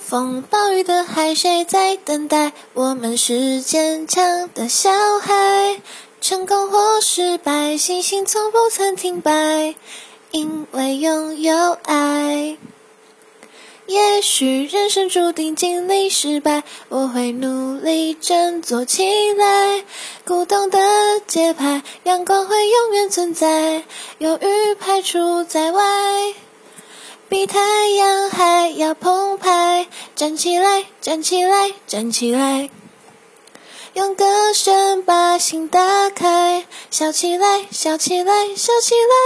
[0.00, 2.52] 风暴雨的海，谁在等待？
[2.72, 5.80] 我们是坚强的小孩，
[6.20, 9.76] 成功或失败，星星从不曾停摆，
[10.32, 12.56] 因为拥有爱。
[13.86, 19.84] 也许人生注定经历失败，我会努力振作起来。
[20.24, 20.80] 鼓动的
[21.26, 23.84] 节拍，阳光会永远存在，
[24.18, 25.82] 忧郁排除在外。
[27.28, 27.60] 比太
[27.90, 29.48] 阳还要澎湃，
[30.20, 32.68] 站起来，站起来，站起来，
[33.94, 39.20] 用歌声把心打开，笑起来，笑起来，笑起来。